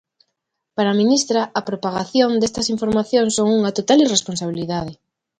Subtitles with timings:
[0.75, 4.93] Para a ministra a propagación destas informacións son unha "total irresponsabilidade".